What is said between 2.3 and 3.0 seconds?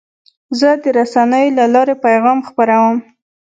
خپروم.